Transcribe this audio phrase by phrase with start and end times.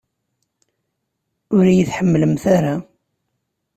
[1.55, 2.75] Ur iyi-tḥemmlemt ara!